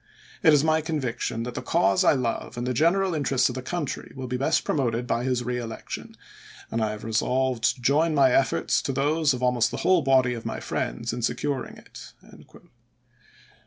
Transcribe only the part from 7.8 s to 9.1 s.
join my efforts to